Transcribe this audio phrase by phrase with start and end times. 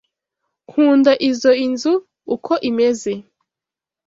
[0.67, 1.93] Nkunda izoi nzu
[2.35, 3.11] uko imeze.